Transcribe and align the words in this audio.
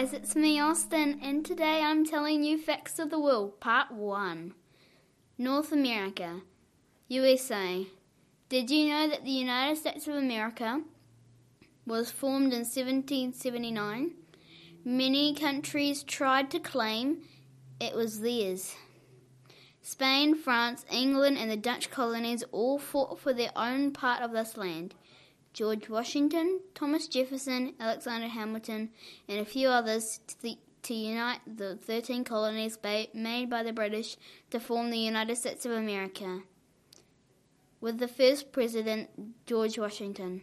Guys, 0.00 0.14
it's 0.14 0.34
me 0.34 0.58
Austin, 0.58 1.20
and 1.22 1.44
today 1.44 1.82
I'm 1.82 2.06
telling 2.06 2.42
you 2.42 2.56
Facts 2.56 2.98
of 2.98 3.10
the 3.10 3.20
World, 3.20 3.60
Part 3.60 3.92
1. 3.92 4.54
North 5.36 5.72
America, 5.72 6.40
USA. 7.08 7.86
Did 8.48 8.70
you 8.70 8.88
know 8.88 9.10
that 9.10 9.26
the 9.26 9.30
United 9.30 9.76
States 9.76 10.08
of 10.08 10.14
America 10.14 10.80
was 11.84 12.10
formed 12.10 12.54
in 12.54 12.60
1779? 12.60 14.12
Many 14.86 15.34
countries 15.34 16.02
tried 16.02 16.50
to 16.52 16.60
claim 16.60 17.18
it 17.78 17.94
was 17.94 18.20
theirs. 18.20 18.76
Spain, 19.82 20.34
France, 20.34 20.86
England, 20.90 21.36
and 21.36 21.50
the 21.50 21.58
Dutch 21.58 21.90
colonies 21.90 22.42
all 22.52 22.78
fought 22.78 23.20
for 23.20 23.34
their 23.34 23.52
own 23.54 23.90
part 23.90 24.22
of 24.22 24.32
this 24.32 24.56
land. 24.56 24.94
George 25.52 25.88
Washington, 25.88 26.60
Thomas 26.74 27.08
Jefferson, 27.08 27.74
Alexander 27.80 28.28
Hamilton, 28.28 28.90
and 29.28 29.40
a 29.40 29.44
few 29.44 29.68
others 29.68 30.20
to, 30.26 30.42
the, 30.42 30.58
to 30.82 30.94
unite 30.94 31.40
the 31.46 31.76
13 31.76 32.24
colonies 32.24 32.78
made 33.14 33.50
by 33.50 33.62
the 33.62 33.72
British 33.72 34.16
to 34.50 34.60
form 34.60 34.90
the 34.90 34.98
United 34.98 35.36
States 35.36 35.66
of 35.66 35.72
America. 35.72 36.40
With 37.80 37.98
the 37.98 38.08
first 38.08 38.52
president, 38.52 39.08
George 39.46 39.78
Washington. 39.78 40.42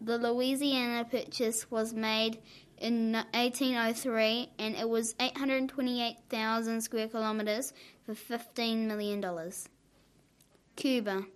The 0.00 0.16
Louisiana 0.16 1.04
Purchase 1.04 1.70
was 1.70 1.92
made 1.92 2.38
in 2.78 3.12
1803 3.12 4.50
and 4.58 4.74
it 4.74 4.88
was 4.88 5.14
828,000 5.20 6.80
square 6.80 7.08
kilometers 7.08 7.74
for 8.06 8.14
$15 8.14 8.86
million. 8.86 9.22
Cuba. 10.76 11.26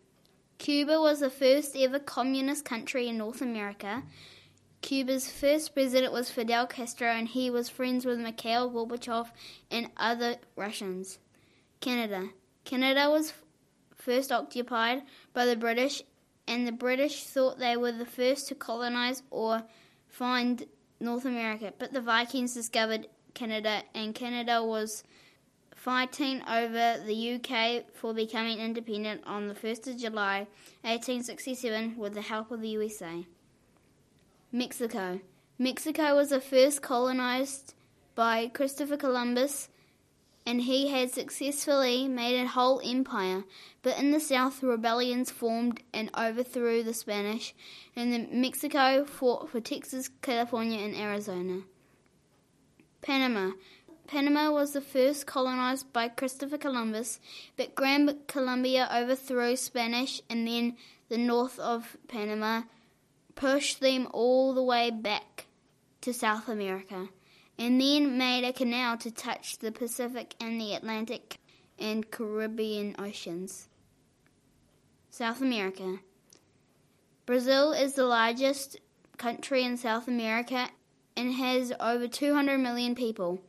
Cuba 0.58 1.00
was 1.00 1.20
the 1.20 1.30
first 1.30 1.76
ever 1.76 1.98
communist 1.98 2.64
country 2.64 3.08
in 3.08 3.18
North 3.18 3.42
America. 3.42 4.02
Cuba's 4.82 5.30
first 5.30 5.74
president 5.74 6.12
was 6.12 6.30
Fidel 6.30 6.66
Castro, 6.66 7.08
and 7.08 7.28
he 7.28 7.50
was 7.50 7.68
friends 7.68 8.04
with 8.04 8.18
Mikhail 8.18 8.70
Gorbachev 8.70 9.30
and 9.70 9.90
other 9.96 10.36
Russians. 10.56 11.18
Canada. 11.80 12.28
Canada 12.64 13.10
was 13.10 13.32
first 13.94 14.30
occupied 14.30 15.02
by 15.32 15.46
the 15.46 15.56
British, 15.56 16.02
and 16.46 16.66
the 16.66 16.72
British 16.72 17.24
thought 17.24 17.58
they 17.58 17.76
were 17.76 17.92
the 17.92 18.06
first 18.06 18.48
to 18.48 18.54
colonize 18.54 19.22
or 19.30 19.64
find 20.06 20.66
North 21.00 21.24
America. 21.24 21.72
But 21.78 21.92
the 21.92 22.00
Vikings 22.00 22.54
discovered 22.54 23.08
Canada, 23.34 23.82
and 23.94 24.14
Canada 24.14 24.62
was 24.62 25.02
fighting 25.84 26.40
over 26.48 26.98
the 27.04 27.34
UK 27.34 27.84
for 27.92 28.14
becoming 28.14 28.58
independent 28.58 29.20
on 29.26 29.48
the 29.48 29.54
1st 29.54 29.88
of 29.88 29.98
July 29.98 30.46
1867 30.80 31.98
with 31.98 32.14
the 32.14 32.22
help 32.22 32.50
of 32.50 32.62
the 32.62 32.70
USA. 32.70 33.26
Mexico. 34.50 35.20
Mexico 35.58 36.14
was 36.14 36.30
the 36.30 36.40
first 36.40 36.80
colonized 36.80 37.74
by 38.14 38.46
Christopher 38.48 38.96
Columbus 38.96 39.68
and 40.46 40.62
he 40.62 40.88
had 40.88 41.10
successfully 41.10 42.08
made 42.08 42.42
a 42.42 42.48
whole 42.48 42.80
empire. 42.82 43.44
But 43.82 43.98
in 43.98 44.10
the 44.10 44.20
south, 44.20 44.62
rebellions 44.62 45.30
formed 45.30 45.82
and 45.92 46.10
overthrew 46.16 46.82
the 46.82 46.94
Spanish, 46.94 47.54
and 47.96 48.12
the 48.12 48.26
Mexico 48.30 49.04
fought 49.04 49.50
for 49.50 49.60
Texas, 49.60 50.10
California, 50.20 50.80
and 50.80 50.94
Arizona. 50.94 51.62
Panama. 53.00 53.52
Panama 54.06 54.50
was 54.50 54.72
the 54.72 54.80
first 54.80 55.26
colonized 55.26 55.92
by 55.92 56.08
Christopher 56.08 56.58
Columbus, 56.58 57.20
but 57.56 57.74
Gran 57.74 58.18
Colombia 58.26 58.88
overthrew 58.92 59.56
Spanish 59.56 60.20
and 60.28 60.46
then 60.46 60.76
the 61.08 61.18
north 61.18 61.58
of 61.58 61.96
Panama 62.08 62.62
pushed 63.34 63.80
them 63.80 64.06
all 64.12 64.54
the 64.54 64.62
way 64.62 64.90
back 64.90 65.46
to 66.02 66.12
South 66.12 66.48
America 66.48 67.08
and 67.58 67.80
then 67.80 68.18
made 68.18 68.44
a 68.44 68.52
canal 68.52 68.96
to 68.98 69.10
touch 69.10 69.58
the 69.58 69.72
Pacific 69.72 70.34
and 70.40 70.60
the 70.60 70.74
Atlantic 70.74 71.38
and 71.78 72.10
Caribbean 72.10 72.94
Oceans. 72.98 73.68
South 75.10 75.40
America. 75.40 75.98
Brazil 77.26 77.72
is 77.72 77.94
the 77.94 78.04
largest 78.04 78.78
country 79.16 79.62
in 79.64 79.76
South 79.76 80.08
America 80.08 80.68
and 81.16 81.32
has 81.32 81.72
over 81.80 82.08
200 82.08 82.58
million 82.58 82.94
people. 82.94 83.40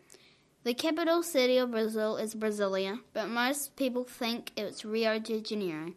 The 0.65 0.73
capital 0.73 1.21
city 1.21 1.59
of 1.59 1.69
Brazil 1.69 2.17
is 2.17 2.33
Brasilia, 2.33 2.99
but 3.13 3.29
most 3.29 3.75
people 3.75 4.03
think 4.03 4.51
it's 4.57 4.83
Rio 4.83 5.19
de 5.19 5.39
Janeiro. 5.39 5.93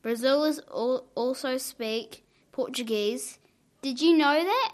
Brazilians 0.00 0.60
also 0.68 1.56
speak 1.56 2.24
Portuguese. 2.52 3.40
Did 3.82 4.00
you 4.00 4.16
know 4.16 4.44
that? 4.44 4.72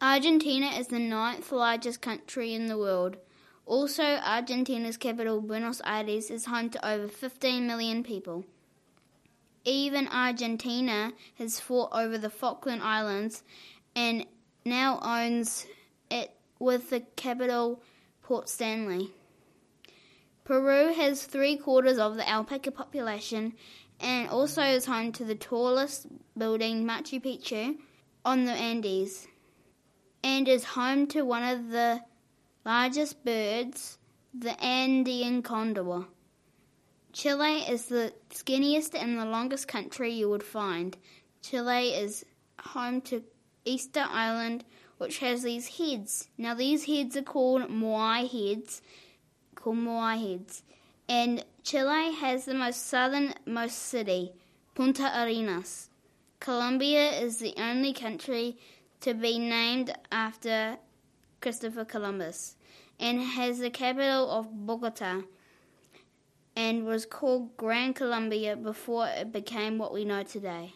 Argentina 0.00 0.68
is 0.68 0.86
the 0.86 0.98
ninth 0.98 1.52
largest 1.52 2.00
country 2.00 2.54
in 2.54 2.68
the 2.68 2.78
world. 2.78 3.18
Also, 3.66 4.02
Argentina's 4.02 4.96
capital, 4.96 5.42
Buenos 5.42 5.82
Aires, 5.84 6.30
is 6.30 6.46
home 6.46 6.70
to 6.70 6.88
over 6.88 7.06
15 7.06 7.66
million 7.66 8.02
people. 8.02 8.46
Even 9.66 10.08
Argentina 10.08 11.12
has 11.34 11.60
fought 11.60 11.90
over 11.92 12.16
the 12.16 12.30
Falkland 12.30 12.82
Islands 12.82 13.42
and 13.94 14.24
now 14.64 15.00
owns 15.02 15.66
it 16.10 16.32
with 16.58 16.90
the 16.90 17.00
capital 17.16 17.82
Port 18.22 18.48
Stanley. 18.48 19.12
Peru 20.44 20.92
has 20.94 21.24
three 21.24 21.56
quarters 21.56 21.98
of 21.98 22.16
the 22.16 22.28
alpaca 22.28 22.70
population 22.70 23.54
and 24.00 24.28
also 24.30 24.62
is 24.62 24.86
home 24.86 25.12
to 25.12 25.24
the 25.24 25.34
tallest 25.34 26.06
building, 26.36 26.84
Machu 26.84 27.22
Picchu, 27.22 27.76
on 28.24 28.44
the 28.44 28.52
Andes, 28.52 29.26
and 30.22 30.48
is 30.48 30.64
home 30.64 31.06
to 31.08 31.22
one 31.22 31.42
of 31.42 31.68
the 31.68 32.00
largest 32.64 33.24
birds, 33.24 33.98
the 34.32 34.58
Andean 34.62 35.42
condor. 35.42 36.04
Chile 37.12 37.62
is 37.68 37.86
the 37.86 38.12
skinniest 38.30 38.94
and 38.94 39.18
the 39.18 39.24
longest 39.24 39.66
country 39.66 40.12
you 40.12 40.28
would 40.28 40.42
find. 40.42 40.96
Chile 41.42 41.88
is 41.94 42.24
home 42.60 43.00
to 43.02 43.22
Easter 43.64 44.04
Island, 44.08 44.64
which 44.98 45.18
has 45.18 45.42
these 45.42 45.78
heads. 45.78 46.28
Now 46.36 46.54
these 46.54 46.84
heads 46.84 47.16
are 47.16 47.22
called 47.22 47.70
Moai 47.70 48.28
heads, 48.28 48.82
called 49.54 49.78
Moai 49.78 50.20
heads. 50.20 50.62
And 51.08 51.44
Chile 51.62 52.12
has 52.12 52.44
the 52.44 52.54
most 52.54 52.86
southernmost 52.86 53.78
city, 53.78 54.32
Punta 54.74 55.10
Arenas. 55.14 55.88
Colombia 56.40 57.10
is 57.10 57.38
the 57.38 57.54
only 57.56 57.92
country 57.92 58.58
to 59.00 59.14
be 59.14 59.38
named 59.38 59.92
after 60.12 60.78
Christopher 61.40 61.84
Columbus 61.84 62.56
and 63.00 63.20
has 63.20 63.58
the 63.58 63.70
capital 63.70 64.30
of 64.30 64.66
Bogota 64.66 65.22
and 66.56 66.84
was 66.84 67.06
called 67.06 67.56
Gran 67.56 67.94
Colombia 67.94 68.56
before 68.56 69.06
it 69.06 69.32
became 69.32 69.78
what 69.78 69.92
we 69.92 70.04
know 70.04 70.24
today. 70.24 70.74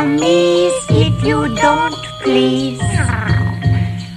Siamese, 0.00 0.86
if 0.88 1.22
you 1.22 1.54
don't 1.56 1.94
please. 2.22 2.80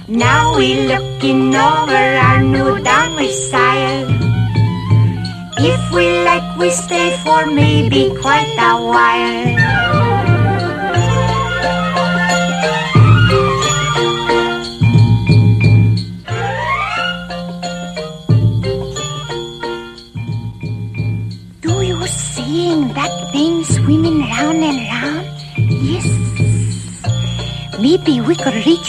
Now 0.08 0.56
we're 0.56 0.88
looking 0.88 1.54
over 1.54 2.04
our 2.26 2.40
new 2.42 2.82
domicile. 2.82 4.08
If 5.58 5.80
we 5.92 6.06
like, 6.24 6.56
we 6.56 6.70
stay 6.70 7.14
for 7.22 7.44
maybe 7.44 8.14
quite 8.22 8.56
a 8.56 8.80
while. 8.80 9.53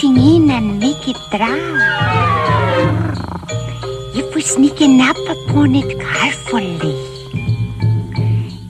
In 0.04 0.50
and 0.50 0.78
make 0.78 1.08
it 1.08 1.16
drown. 1.30 1.80
If 4.14 4.34
we 4.34 4.42
sneaking 4.42 5.00
up 5.00 5.16
upon 5.28 5.74
it 5.74 5.98
carefully, 5.98 6.76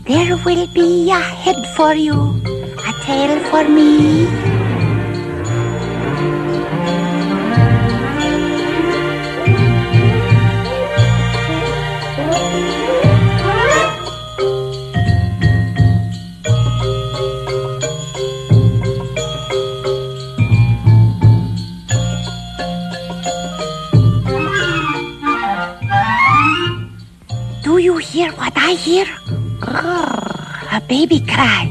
there 0.04 0.36
will 0.44 0.66
be 0.68 1.10
a 1.10 1.18
head 1.18 1.56
for 1.76 1.94
you, 1.94 2.40
a 2.86 2.92
tail 3.04 3.42
for 3.50 3.68
me. 3.68 4.55
Hear 28.16 28.32
what 28.40 28.56
I 28.56 28.72
hear? 28.72 29.04
A 30.72 30.80
baby 30.88 31.20
cry. 31.20 31.68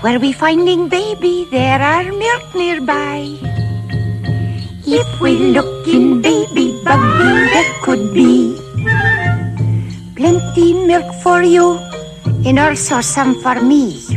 Where 0.00 0.18
we 0.18 0.32
finding 0.32 0.88
baby, 0.88 1.46
there 1.50 1.82
are 1.82 2.08
milk 2.10 2.54
nearby. 2.54 3.28
If 4.88 5.20
we 5.20 5.52
look 5.52 5.86
in 5.86 6.22
baby 6.22 6.80
buggy, 6.82 7.32
there 7.52 7.72
could 7.84 8.14
be 8.14 8.56
plenty 10.16 10.72
milk 10.86 11.12
for 11.22 11.42
you 11.42 11.76
and 12.48 12.58
also 12.58 13.02
some 13.02 13.36
for 13.42 13.60
me. 13.60 14.11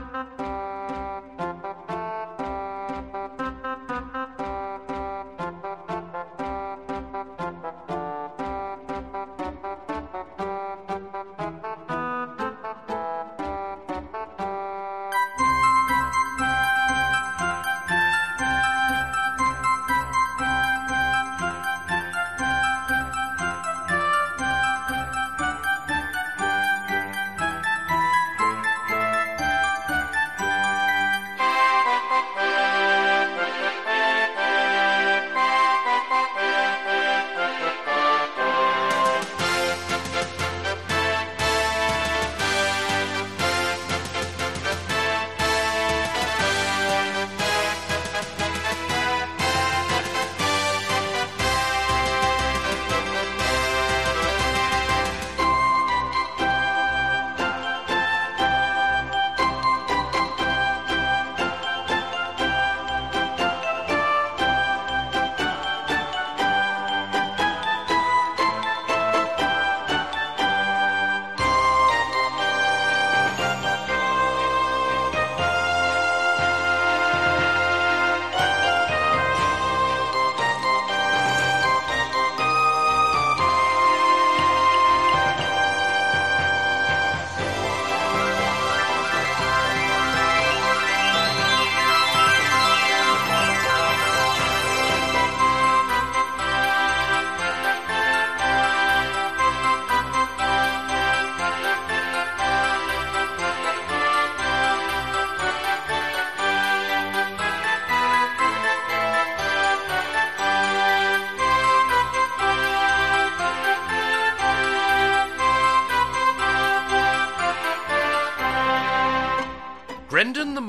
Grendon 0.00 0.26
the 0.38 0.39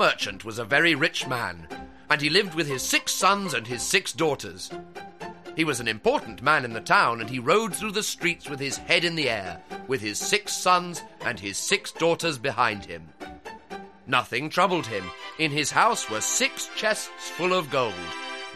merchant 0.02 0.44
was 0.44 0.58
a 0.58 0.64
very 0.64 0.96
rich 0.96 1.28
man, 1.28 1.64
and 2.10 2.20
he 2.20 2.28
lived 2.28 2.54
with 2.54 2.66
his 2.66 2.82
six 2.82 3.12
sons 3.12 3.54
and 3.54 3.64
his 3.64 3.80
six 3.80 4.12
daughters. 4.12 4.68
He 5.54 5.62
was 5.62 5.78
an 5.78 5.86
important 5.86 6.42
man 6.42 6.64
in 6.64 6.72
the 6.72 6.80
town, 6.80 7.20
and 7.20 7.30
he 7.30 7.38
rode 7.38 7.72
through 7.72 7.92
the 7.92 8.02
streets 8.02 8.50
with 8.50 8.58
his 8.58 8.76
head 8.76 9.04
in 9.04 9.14
the 9.14 9.30
air, 9.30 9.62
with 9.86 10.00
his 10.00 10.18
six 10.18 10.54
sons 10.54 11.02
and 11.24 11.38
his 11.38 11.56
six 11.56 11.92
daughters 11.92 12.36
behind 12.36 12.84
him. 12.84 13.10
Nothing 14.08 14.50
troubled 14.50 14.88
him. 14.88 15.04
In 15.38 15.52
his 15.52 15.70
house 15.70 16.10
were 16.10 16.20
six 16.20 16.68
chests 16.74 17.30
full 17.36 17.52
of 17.52 17.70
gold, 17.70 17.94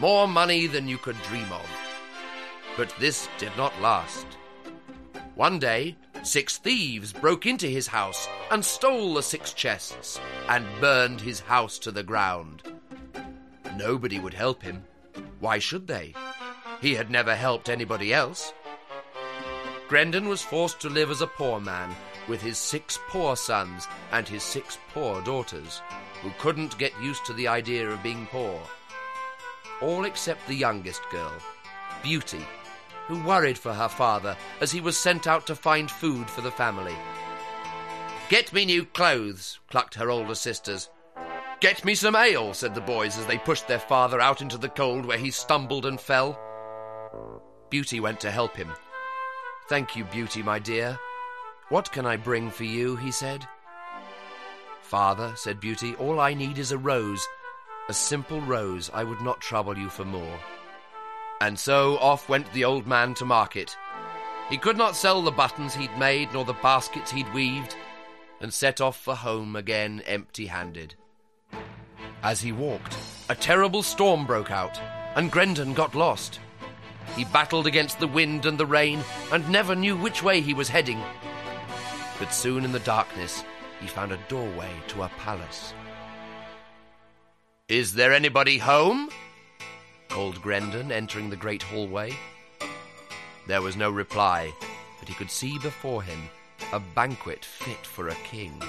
more 0.00 0.26
money 0.26 0.66
than 0.66 0.88
you 0.88 0.98
could 0.98 1.22
dream 1.28 1.52
of. 1.52 1.70
But 2.76 2.92
this 2.98 3.28
did 3.38 3.56
not 3.56 3.80
last. 3.80 4.26
One 5.36 5.60
day, 5.60 5.96
six 6.26 6.58
thieves 6.58 7.12
broke 7.12 7.46
into 7.46 7.66
his 7.66 7.86
house 7.86 8.28
and 8.50 8.64
stole 8.64 9.14
the 9.14 9.22
six 9.22 9.52
chests 9.52 10.20
and 10.48 10.66
burned 10.80 11.20
his 11.20 11.40
house 11.40 11.78
to 11.78 11.90
the 11.90 12.02
ground. 12.02 12.62
Nobody 13.76 14.18
would 14.18 14.34
help 14.34 14.62
him. 14.62 14.84
Why 15.40 15.58
should 15.58 15.86
they? 15.86 16.14
He 16.80 16.94
had 16.94 17.10
never 17.10 17.34
helped 17.34 17.68
anybody 17.68 18.12
else. 18.12 18.52
Grendon 19.88 20.28
was 20.28 20.42
forced 20.42 20.80
to 20.80 20.88
live 20.88 21.10
as 21.10 21.20
a 21.20 21.26
poor 21.26 21.60
man 21.60 21.94
with 22.28 22.42
his 22.42 22.58
six 22.58 22.98
poor 23.08 23.36
sons 23.36 23.86
and 24.10 24.28
his 24.28 24.42
six 24.42 24.78
poor 24.92 25.22
daughters, 25.22 25.80
who 26.22 26.30
couldn't 26.38 26.78
get 26.78 26.92
used 27.00 27.24
to 27.26 27.32
the 27.32 27.46
idea 27.46 27.88
of 27.88 28.02
being 28.02 28.26
poor. 28.26 28.60
All 29.80 30.04
except 30.04 30.46
the 30.48 30.54
youngest 30.54 31.02
girl, 31.10 31.32
Beauty, 32.02 32.44
who 33.06 33.22
worried 33.22 33.58
for 33.58 33.72
her 33.72 33.88
father 33.88 34.36
as 34.60 34.72
he 34.72 34.80
was 34.80 34.96
sent 34.96 35.26
out 35.26 35.46
to 35.46 35.54
find 35.54 35.90
food 35.90 36.28
for 36.28 36.40
the 36.40 36.50
family. 36.50 36.94
Get 38.28 38.52
me 38.52 38.64
new 38.64 38.84
clothes, 38.84 39.60
clucked 39.70 39.94
her 39.94 40.10
older 40.10 40.34
sisters. 40.34 40.90
Get 41.60 41.84
me 41.84 41.94
some 41.94 42.16
ale, 42.16 42.52
said 42.52 42.74
the 42.74 42.80
boys 42.80 43.16
as 43.18 43.26
they 43.26 43.38
pushed 43.38 43.68
their 43.68 43.78
father 43.78 44.20
out 44.20 44.42
into 44.42 44.58
the 44.58 44.68
cold 44.68 45.06
where 45.06 45.18
he 45.18 45.30
stumbled 45.30 45.86
and 45.86 46.00
fell. 46.00 46.38
Beauty 47.70 48.00
went 48.00 48.20
to 48.20 48.30
help 48.30 48.56
him. 48.56 48.72
Thank 49.68 49.96
you, 49.96 50.04
Beauty, 50.04 50.42
my 50.42 50.58
dear. 50.58 50.98
What 51.68 51.90
can 51.90 52.06
I 52.06 52.16
bring 52.16 52.50
for 52.50 52.64
you? 52.64 52.96
he 52.96 53.10
said. 53.10 53.46
Father, 54.82 55.32
said 55.34 55.58
Beauty, 55.58 55.94
all 55.96 56.20
I 56.20 56.34
need 56.34 56.58
is 56.58 56.72
a 56.72 56.78
rose. 56.78 57.26
A 57.88 57.92
simple 57.94 58.40
rose. 58.40 58.90
I 58.92 59.02
would 59.02 59.20
not 59.20 59.40
trouble 59.40 59.76
you 59.76 59.88
for 59.88 60.04
more. 60.04 60.38
And 61.40 61.58
so 61.58 61.98
off 61.98 62.28
went 62.28 62.52
the 62.52 62.64
old 62.64 62.86
man 62.86 63.14
to 63.14 63.24
market. 63.24 63.76
He 64.48 64.56
could 64.56 64.76
not 64.76 64.96
sell 64.96 65.22
the 65.22 65.30
buttons 65.30 65.74
he'd 65.74 65.96
made, 65.98 66.32
nor 66.32 66.44
the 66.44 66.54
baskets 66.54 67.10
he'd 67.10 67.32
weaved, 67.34 67.76
and 68.40 68.52
set 68.52 68.80
off 68.80 68.96
for 68.96 69.14
home 69.14 69.56
again 69.56 70.02
empty 70.06 70.46
handed. 70.46 70.94
As 72.22 72.40
he 72.40 72.52
walked, 72.52 72.96
a 73.28 73.34
terrible 73.34 73.82
storm 73.82 74.24
broke 74.26 74.50
out, 74.50 74.80
and 75.14 75.30
Grendon 75.30 75.74
got 75.74 75.94
lost. 75.94 76.40
He 77.16 77.24
battled 77.24 77.66
against 77.66 77.98
the 77.98 78.06
wind 78.06 78.46
and 78.46 78.58
the 78.58 78.66
rain 78.66 79.02
and 79.32 79.48
never 79.48 79.74
knew 79.74 79.96
which 79.96 80.22
way 80.22 80.40
he 80.40 80.54
was 80.54 80.68
heading. 80.68 81.00
But 82.18 82.32
soon 82.32 82.64
in 82.64 82.72
the 82.72 82.80
darkness, 82.80 83.44
he 83.80 83.86
found 83.86 84.12
a 84.12 84.18
doorway 84.28 84.70
to 84.88 85.02
a 85.02 85.08
palace. 85.18 85.74
Is 87.68 87.94
there 87.94 88.12
anybody 88.12 88.58
home? 88.58 89.10
Called 90.08 90.42
Grendon, 90.42 90.92
entering 90.92 91.30
the 91.30 91.36
great 91.36 91.62
hallway. 91.62 92.12
There 93.46 93.62
was 93.62 93.76
no 93.76 93.90
reply, 93.90 94.52
but 94.98 95.08
he 95.08 95.14
could 95.14 95.30
see 95.30 95.58
before 95.58 96.02
him 96.02 96.28
a 96.72 96.80
banquet 96.80 97.44
fit 97.44 97.86
for 97.86 98.08
a 98.08 98.14
king. 98.24 98.60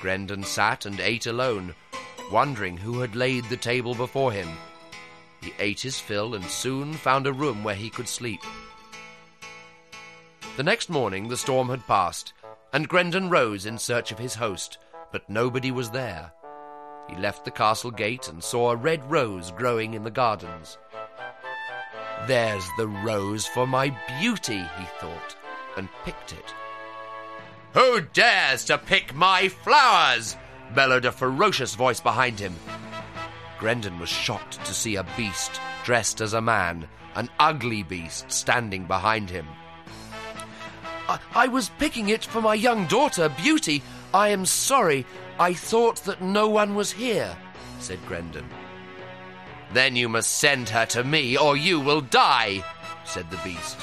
Grendon 0.00 0.42
sat 0.44 0.86
and 0.86 1.00
ate 1.00 1.26
alone, 1.26 1.74
wondering 2.30 2.76
who 2.76 3.00
had 3.00 3.16
laid 3.16 3.44
the 3.44 3.56
table 3.56 3.94
before 3.94 4.32
him. 4.32 4.48
He 5.42 5.52
ate 5.58 5.80
his 5.80 6.00
fill 6.00 6.34
and 6.34 6.44
soon 6.44 6.94
found 6.94 7.26
a 7.26 7.32
room 7.32 7.62
where 7.62 7.74
he 7.74 7.90
could 7.90 8.08
sleep. 8.08 8.40
The 10.56 10.62
next 10.62 10.88
morning 10.88 11.28
the 11.28 11.36
storm 11.36 11.68
had 11.68 11.86
passed, 11.86 12.32
and 12.72 12.88
Grendon 12.88 13.30
rose 13.30 13.66
in 13.66 13.78
search 13.78 14.10
of 14.10 14.18
his 14.18 14.34
host, 14.34 14.78
but 15.12 15.28
nobody 15.28 15.70
was 15.70 15.90
there. 15.90 16.32
He 17.08 17.16
left 17.16 17.44
the 17.44 17.50
castle 17.50 17.90
gate 17.90 18.28
and 18.28 18.42
saw 18.42 18.70
a 18.70 18.76
red 18.76 19.10
rose 19.10 19.50
growing 19.50 19.94
in 19.94 20.04
the 20.04 20.10
gardens. 20.10 20.78
There's 22.26 22.68
the 22.76 22.88
rose 22.88 23.46
for 23.46 23.66
my 23.66 23.96
beauty, 24.20 24.58
he 24.58 24.84
thought, 25.00 25.36
and 25.76 25.88
picked 26.04 26.32
it. 26.32 26.54
Who 27.74 28.00
dares 28.00 28.64
to 28.66 28.78
pick 28.78 29.14
my 29.14 29.48
flowers? 29.48 30.36
bellowed 30.74 31.04
a 31.04 31.12
ferocious 31.12 31.74
voice 31.74 32.00
behind 32.00 32.38
him. 32.38 32.54
Grendon 33.58 33.98
was 33.98 34.08
shocked 34.08 34.64
to 34.64 34.74
see 34.74 34.96
a 34.96 35.06
beast 35.16 35.60
dressed 35.84 36.20
as 36.20 36.34
a 36.34 36.40
man, 36.40 36.86
an 37.14 37.30
ugly 37.40 37.82
beast 37.82 38.30
standing 38.30 38.84
behind 38.84 39.30
him. 39.30 39.46
I, 41.08 41.18
I 41.34 41.48
was 41.48 41.70
picking 41.78 42.10
it 42.10 42.24
for 42.24 42.42
my 42.42 42.54
young 42.54 42.86
daughter, 42.86 43.30
Beauty. 43.30 43.82
I 44.12 44.28
am 44.28 44.44
sorry. 44.44 45.06
I 45.40 45.54
thought 45.54 46.02
that 46.04 46.20
no 46.20 46.48
one 46.48 46.74
was 46.74 46.90
here, 46.90 47.36
said 47.78 48.04
Grendon. 48.06 48.48
Then 49.72 49.94
you 49.94 50.08
must 50.08 50.38
send 50.38 50.68
her 50.70 50.86
to 50.86 51.04
me, 51.04 51.36
or 51.36 51.56
you 51.56 51.78
will 51.78 52.00
die, 52.00 52.64
said 53.04 53.30
the 53.30 53.40
beast. 53.44 53.78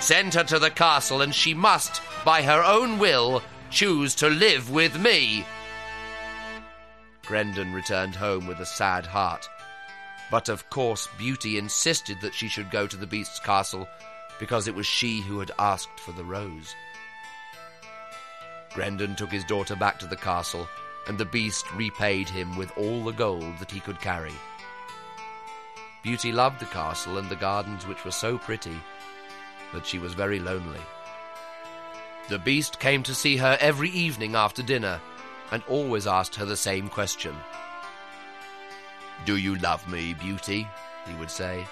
Send 0.00 0.32
her 0.34 0.44
to 0.44 0.58
the 0.58 0.70
castle, 0.70 1.20
and 1.20 1.34
she 1.34 1.52
must, 1.52 2.00
by 2.24 2.42
her 2.42 2.64
own 2.64 2.98
will, 2.98 3.42
choose 3.70 4.14
to 4.16 4.28
live 4.28 4.70
with 4.70 4.98
me. 4.98 5.44
Grendon 7.26 7.72
returned 7.72 8.14
home 8.14 8.46
with 8.46 8.60
a 8.60 8.66
sad 8.66 9.04
heart. 9.04 9.48
But 10.30 10.48
of 10.48 10.70
course, 10.70 11.08
Beauty 11.18 11.58
insisted 11.58 12.20
that 12.22 12.34
she 12.34 12.48
should 12.48 12.70
go 12.70 12.86
to 12.86 12.96
the 12.96 13.06
beast's 13.06 13.40
castle 13.40 13.88
because 14.38 14.68
it 14.68 14.74
was 14.74 14.86
she 14.86 15.20
who 15.20 15.38
had 15.38 15.50
asked 15.58 16.00
for 16.00 16.12
the 16.12 16.24
rose. 16.24 16.74
Grendon 18.72 19.14
took 19.14 19.30
his 19.30 19.44
daughter 19.44 19.76
back 19.76 19.98
to 20.00 20.06
the 20.06 20.16
castle, 20.16 20.66
and 21.06 21.18
the 21.18 21.24
beast 21.24 21.70
repaid 21.74 22.28
him 22.28 22.56
with 22.56 22.76
all 22.76 23.04
the 23.04 23.12
gold 23.12 23.58
that 23.58 23.70
he 23.70 23.80
could 23.80 24.00
carry. 24.00 24.32
Beauty 26.02 26.32
loved 26.32 26.60
the 26.60 26.66
castle 26.66 27.18
and 27.18 27.28
the 27.28 27.36
gardens 27.36 27.86
which 27.86 28.04
were 28.04 28.10
so 28.10 28.36
pretty, 28.38 28.76
but 29.72 29.86
she 29.86 29.98
was 29.98 30.14
very 30.14 30.38
lonely. 30.38 30.80
The 32.28 32.38
beast 32.38 32.78
came 32.78 33.02
to 33.02 33.14
see 33.14 33.36
her 33.36 33.56
every 33.60 33.90
evening 33.90 34.34
after 34.34 34.62
dinner, 34.62 35.00
and 35.50 35.62
always 35.68 36.06
asked 36.06 36.34
her 36.36 36.44
the 36.44 36.56
same 36.56 36.88
question. 36.88 37.34
Do 39.24 39.36
you 39.36 39.56
love 39.56 39.86
me, 39.88 40.14
Beauty? 40.14 40.66
he 41.06 41.14
would 41.16 41.30
say. 41.30 41.66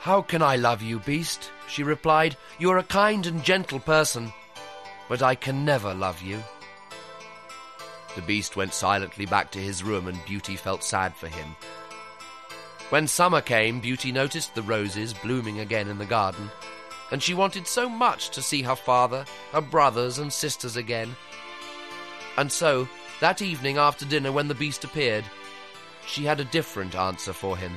How 0.00 0.22
can 0.22 0.42
I 0.42 0.56
love 0.56 0.82
you, 0.82 1.00
Beast? 1.00 1.50
she 1.68 1.82
replied. 1.82 2.36
You 2.58 2.70
are 2.70 2.78
a 2.78 2.84
kind 2.84 3.26
and 3.26 3.42
gentle 3.42 3.80
person, 3.80 4.32
but 5.08 5.22
I 5.22 5.34
can 5.34 5.64
never 5.64 5.92
love 5.94 6.22
you. 6.22 6.42
The 8.16 8.22
beast 8.22 8.56
went 8.56 8.72
silently 8.72 9.26
back 9.26 9.52
to 9.52 9.58
his 9.58 9.84
room, 9.84 10.08
and 10.08 10.24
Beauty 10.24 10.56
felt 10.56 10.82
sad 10.82 11.14
for 11.14 11.28
him. 11.28 11.54
When 12.88 13.06
summer 13.06 13.42
came, 13.42 13.78
Beauty 13.78 14.10
noticed 14.10 14.54
the 14.54 14.62
roses 14.62 15.12
blooming 15.12 15.60
again 15.60 15.88
in 15.88 15.98
the 15.98 16.06
garden, 16.06 16.50
and 17.12 17.22
she 17.22 17.34
wanted 17.34 17.66
so 17.66 17.88
much 17.88 18.30
to 18.30 18.40
see 18.40 18.62
her 18.62 18.74
father, 18.74 19.26
her 19.52 19.60
brothers, 19.60 20.18
and 20.18 20.32
sisters 20.32 20.76
again. 20.76 21.14
And 22.38 22.50
so, 22.50 22.88
that 23.20 23.42
evening 23.42 23.76
after 23.76 24.06
dinner, 24.06 24.32
when 24.32 24.48
the 24.48 24.54
beast 24.54 24.82
appeared, 24.84 25.24
she 26.06 26.24
had 26.24 26.40
a 26.40 26.44
different 26.44 26.94
answer 26.94 27.34
for 27.34 27.56
him. 27.56 27.76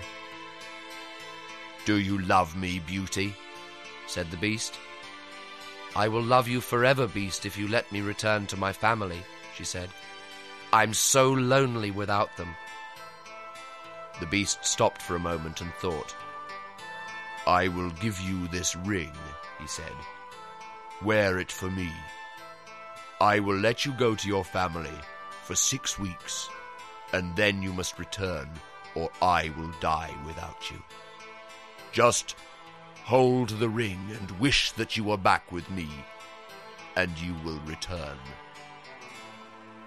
Do 1.86 1.98
you 1.98 2.19
love 2.19 2.55
me, 2.55 2.79
Beauty? 2.79 3.36
said 4.08 4.31
the 4.31 4.38
beast. 4.38 4.77
I 5.96 6.08
will 6.08 6.22
love 6.22 6.48
you 6.48 6.62
forever, 6.62 7.08
beast, 7.08 7.46
if 7.46 7.58
you 7.58 7.67
let 7.67 7.91
me 7.91 8.01
return 8.01 8.46
to 8.48 8.58
my 8.58 8.72
family, 8.72 9.22
she 9.55 9.63
said. 9.63 9.89
I'm 10.72 10.94
so 10.94 11.32
lonely 11.32 11.90
without 11.90 12.38
them. 12.38 12.56
The 14.20 14.28
beast 14.28 14.64
stopped 14.64 15.02
for 15.02 15.16
a 15.16 15.20
moment 15.20 15.62
and 15.62 15.74
thought. 15.76 16.16
I 17.48 17.70
will 17.70 17.90
give 17.92 18.20
you 18.20 18.48
this 18.50 18.76
ring, 18.76 19.12
he 19.60 19.68
said. 19.68 19.94
Wear 21.04 21.40
it 21.40 21.52
for 21.52 21.72
me. 21.72 21.90
I 23.20 23.40
will 23.40 23.58
let 23.58 23.86
you 23.86 23.94
go 23.94 24.14
to 24.14 24.28
your 24.28 24.44
family 24.44 24.98
for 25.44 25.56
six 25.56 25.98
weeks, 25.98 26.48
and 27.14 27.36
then 27.36 27.64
you 27.64 27.74
must 27.74 27.98
return, 27.98 28.50
or 28.94 29.10
I 29.22 29.52
will 29.58 29.72
die 29.80 30.14
without 30.28 30.70
you. 30.70 30.78
Just 31.92 32.36
hold 33.04 33.50
the 33.50 33.70
ring 33.70 34.00
and 34.20 34.40
wish 34.40 34.72
that 34.74 34.96
you 34.96 35.04
were 35.04 35.18
back 35.18 35.52
with 35.52 35.70
me, 35.72 35.90
and 36.96 37.18
you 37.18 37.34
will 37.44 37.60
return. 37.62 38.18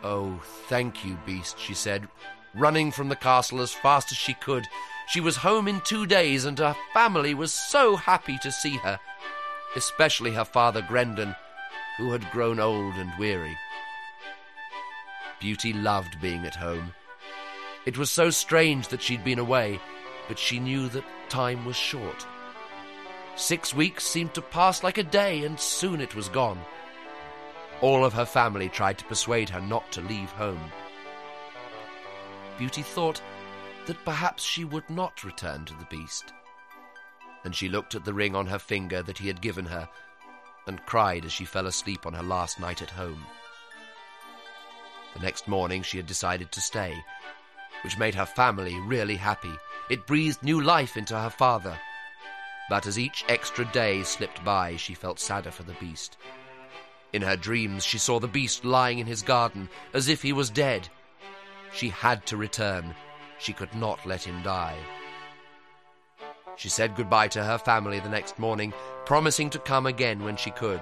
Oh, 0.03 0.41
thank 0.67 1.05
you, 1.05 1.17
beast, 1.25 1.59
she 1.59 1.75
said, 1.75 2.09
running 2.55 2.91
from 2.91 3.09
the 3.09 3.17
castle 3.17 3.61
as 3.61 3.73
fast 3.73 4.11
as 4.11 4.19
she 4.19 4.35
could. 4.35 4.67
She 5.09 5.21
was 5.21 5.37
home 5.37 5.69
in 5.69 5.81
two 5.81 6.07
days, 6.07 6.45
and 6.45 6.59
her 6.59 6.77
family 6.93 7.35
was 7.35 7.53
so 7.53 7.97
happy 7.97 8.39
to 8.43 8.51
see 8.51 8.77
her, 8.79 8.99
especially 9.77 10.33
her 10.33 10.45
father 10.45 10.83
Grendon, 10.83 11.37
who 11.99 12.11
had 12.11 12.31
grown 12.31 12.59
old 12.59 12.95
and 12.95 13.13
weary. 13.19 13.57
Beauty 15.41 15.73
loved 15.73 16.21
being 16.21 16.45
at 16.45 16.57
home. 16.57 16.95
It 17.85 17.99
was 17.99 18.11
so 18.11 18.31
strange 18.31 18.89
that 18.89 19.03
she'd 19.03 19.25
been 19.25 19.39
away, 19.39 19.81
but 20.29 20.39
she 20.39 20.59
knew 20.59 20.89
that 20.89 21.05
time 21.29 21.65
was 21.65 21.77
short. 21.77 22.27
Six 23.35 23.75
weeks 23.75 24.05
seemed 24.05 24.35
to 24.35 24.43
pass 24.43 24.83
like 24.83 24.99
a 24.99 25.03
day, 25.03 25.45
and 25.45 25.59
soon 25.59 26.01
it 26.01 26.15
was 26.15 26.29
gone. 26.29 26.61
All 27.83 28.05
of 28.05 28.13
her 28.13 28.25
family 28.25 28.69
tried 28.69 28.97
to 28.99 29.05
persuade 29.05 29.51
her 29.51 29.61
not 29.61 29.91
to 29.93 30.01
leave 30.03 30.31
home. 30.31 30.71
Beauty 32.57 32.83
thought 32.83 33.21
that 33.87 34.05
perhaps 34.05 34.45
she 34.45 34.65
would 34.65 34.89
not 34.89 35.25
return 35.25 35.65
to 35.65 35.75
the 35.75 35.87
beast. 35.91 36.33
And 37.45 37.57
she 37.57 37.69
looked 37.69 37.97
at 37.97 38.05
the 38.05 38.15
ring 38.15 38.37
on 38.37 38.47
her 38.47 38.61
finger 38.61 39.03
that 39.03 39.19
he 39.19 39.27
had 39.27 39.41
given 39.41 39.67
her 39.67 39.89
and 40.69 40.87
cried 40.87 41.25
as 41.25 41.33
she 41.33 41.45
fell 41.45 41.67
asleep 41.67 42.07
on 42.07 42.15
her 42.15 42.23
last 42.23 42.61
night 42.61 42.83
at 42.83 42.91
home. 42.91 43.27
The 45.15 45.21
next 45.21 45.49
morning 45.49 45.83
she 45.83 45.97
had 45.97 46.07
decided 46.07 46.53
to 46.53 46.61
stay, 46.61 46.95
which 47.83 47.99
made 47.99 48.15
her 48.15 48.27
family 48.27 48.79
really 48.87 49.17
happy. 49.17 49.53
It 49.91 50.07
breathed 50.07 50.45
new 50.45 50.61
life 50.61 50.97
into 50.97 51.19
her 51.19 51.31
father. 51.31 51.77
But 52.71 52.87
as 52.87 52.97
each 52.97 53.25
extra 53.29 53.65
day 53.73 54.05
slipped 54.05 54.45
by, 54.45 54.77
she 54.77 54.95
felt 54.95 55.19
sadder 55.19 55.51
for 55.51 55.65
the 55.65 55.75
beast. 55.75 56.17
In 57.13 57.23
her 57.23 57.37
dreams, 57.37 57.85
she 57.85 57.99
saw 57.99 58.19
the 58.19 58.29
beast 58.29 58.65
lying 58.65 58.99
in 58.99 59.07
his 59.07 59.23
garden 59.23 59.69
as 59.93 60.09
if 60.09 60.23
he 60.23 60.33
was 60.33 60.49
dead. 60.49 60.89
She 61.75 61.91
had 61.91 62.25
to 62.27 62.37
return. 62.37 62.95
She 63.39 63.53
could 63.53 63.75
not 63.75 64.07
let 64.07 64.23
him 64.23 64.43
die. 64.43 64.77
She 66.57 66.69
said 66.69 66.97
goodbye 66.97 67.29
to 67.29 67.45
her 67.45 67.59
family 67.59 67.99
the 68.01 68.09
next 68.09 68.39
morning, 68.39 68.73
promising 69.05 69.51
to 69.51 69.59
come 69.59 69.87
again 69.87 70.23
when 70.23 70.37
she 70.37 70.51
could. 70.51 70.81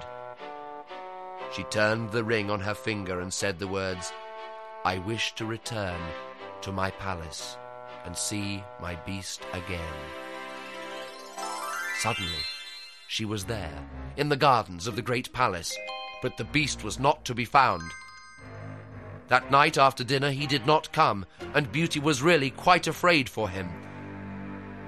She 1.53 1.63
turned 1.63 2.11
the 2.11 2.23
ring 2.23 2.49
on 2.49 2.61
her 2.61 2.73
finger 2.73 3.19
and 3.19 3.33
said 3.33 3.59
the 3.59 3.67
words, 3.67 4.13
I 4.85 4.99
wish 4.99 5.33
to 5.35 5.45
return 5.45 5.99
to 6.61 6.71
my 6.71 6.91
palace 6.91 7.57
and 8.05 8.15
see 8.15 8.63
my 8.81 8.95
beast 8.95 9.41
again. 9.53 9.81
Suddenly, 11.99 12.31
she 13.07 13.25
was 13.25 13.45
there, 13.45 13.87
in 14.17 14.29
the 14.29 14.37
gardens 14.37 14.87
of 14.87 14.95
the 14.95 15.01
great 15.01 15.31
palace, 15.33 15.75
but 16.21 16.37
the 16.37 16.43
beast 16.43 16.83
was 16.83 16.99
not 16.99 17.25
to 17.25 17.33
be 17.33 17.45
found. 17.45 17.91
That 19.27 19.49
night 19.49 19.77
after 19.77 20.03
dinner 20.03 20.31
he 20.31 20.45
did 20.45 20.65
not 20.65 20.91
come, 20.91 21.25
and 21.53 21.71
Beauty 21.71 21.99
was 21.99 22.21
really 22.21 22.49
quite 22.49 22.87
afraid 22.87 23.29
for 23.29 23.49
him. 23.49 23.69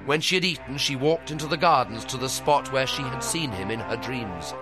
When 0.05 0.19
she 0.19 0.35
had 0.35 0.43
eaten, 0.43 0.77
she 0.77 0.97
walked 0.97 1.31
into 1.31 1.47
the 1.47 1.55
gardens 1.55 2.03
to 2.05 2.17
the 2.17 2.27
spot 2.27 2.71
where 2.73 2.87
she 2.87 3.03
had 3.03 3.23
seen 3.23 3.51
him 3.51 3.71
in 3.71 3.79
her 3.79 3.95
dreams, 3.95 4.53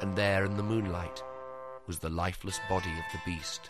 and 0.00 0.16
there 0.16 0.46
in 0.46 0.56
the 0.56 0.62
moonlight 0.62 1.22
was 1.86 1.98
the 1.98 2.08
lifeless 2.08 2.58
body 2.68 2.90
of 2.90 3.04
the 3.12 3.20
beast. 3.26 3.68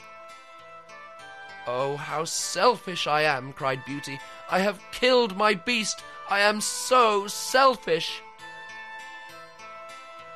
Oh, 1.66 1.96
how 1.96 2.24
selfish 2.24 3.06
I 3.06 3.22
am, 3.22 3.52
cried 3.52 3.84
Beauty. 3.84 4.18
I 4.50 4.60
have 4.60 4.80
killed 4.92 5.36
my 5.36 5.54
beast. 5.54 6.02
I 6.28 6.40
am 6.40 6.60
so 6.60 7.26
selfish. 7.26 8.22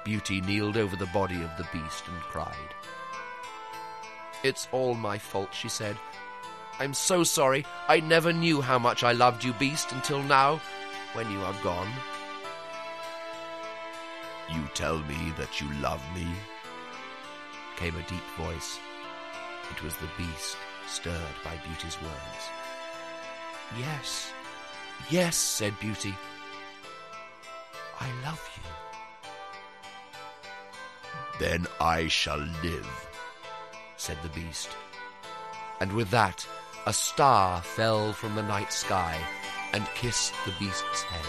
Beauty 0.04 0.42
kneeled 0.42 0.76
over 0.76 0.96
the 0.96 1.06
body 1.06 1.42
of 1.42 1.50
the 1.56 1.66
beast 1.72 2.06
and 2.06 2.20
cried. 2.20 2.74
It's 4.42 4.68
all 4.70 4.94
my 4.94 5.16
fault, 5.16 5.48
she 5.54 5.68
said. 5.68 5.96
I'm 6.78 6.92
so 6.92 7.24
sorry. 7.24 7.64
I 7.88 8.00
never 8.00 8.32
knew 8.32 8.60
how 8.60 8.78
much 8.78 9.02
I 9.02 9.12
loved 9.12 9.42
you, 9.42 9.54
beast, 9.54 9.92
until 9.92 10.22
now, 10.22 10.60
when 11.14 11.30
you 11.30 11.40
are 11.40 11.56
gone. 11.62 11.90
You 14.52 14.62
tell 14.74 14.98
me 14.98 15.32
that 15.38 15.60
you 15.60 15.72
love 15.80 16.02
me? 16.14 16.26
came 17.76 17.96
a 17.96 18.02
deep 18.02 18.22
voice. 18.36 18.78
It 19.70 19.82
was 19.82 19.96
the 19.96 20.08
beast 20.18 20.56
stirred 20.86 21.36
by 21.42 21.56
Beauty's 21.66 22.00
words. 22.02 22.44
Yes, 23.78 24.30
yes, 25.10 25.36
said 25.36 25.78
Beauty. 25.80 26.14
I 28.00 28.08
love 28.22 28.50
you. 28.56 28.83
Then 31.38 31.66
I 31.80 32.08
shall 32.08 32.38
live, 32.62 33.08
said 33.96 34.18
the 34.22 34.28
beast. 34.28 34.70
And 35.80 35.92
with 35.92 36.10
that, 36.10 36.46
a 36.86 36.92
star 36.92 37.60
fell 37.62 38.12
from 38.12 38.34
the 38.34 38.42
night 38.42 38.72
sky 38.72 39.18
and 39.72 39.84
kissed 39.94 40.32
the 40.44 40.52
beast's 40.58 41.02
head. 41.02 41.26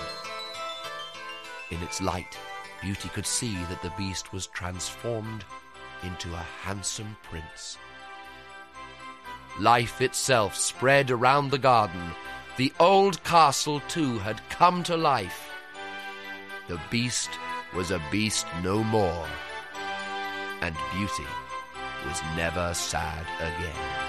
In 1.72 1.82
its 1.82 2.02
light, 2.02 2.38
Beauty 2.82 3.10
could 3.10 3.26
see 3.26 3.56
that 3.70 3.82
the 3.82 3.94
beast 3.98 4.32
was 4.32 4.46
transformed 4.48 5.44
into 6.04 6.32
a 6.34 6.46
handsome 6.62 7.18
prince. 7.24 7.78
Life 9.60 10.02
itself 10.02 10.56
spread 10.56 11.10
around 11.10 11.50
the 11.50 11.58
garden. 11.58 12.12
The 12.58 12.72
old 12.80 13.24
castle, 13.24 13.82
too, 13.88 14.20
had 14.20 14.48
come 14.50 14.84
to 14.84 14.96
life. 14.96 15.50
The 16.68 16.80
beast 16.92 17.32
was 17.74 17.90
a 17.92 18.02
beast 18.12 18.46
no 18.62 18.84
more, 18.84 19.26
and 20.62 20.76
beauty 20.94 21.26
was 22.08 22.22
never 22.36 22.74
sad 22.74 23.26
again. 23.40 24.05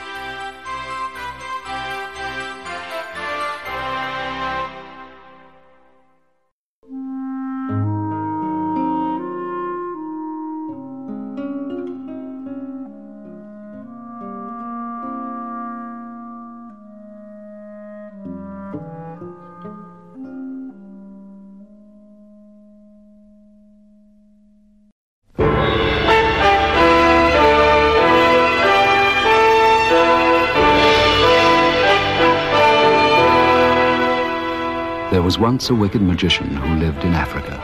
Was 35.27 35.41
once 35.41 35.71
a 35.71 35.75
wicked 35.75 36.01
magician 36.01 36.47
who 36.55 36.77
lived 36.77 37.03
in 37.03 37.13
Africa. 37.13 37.57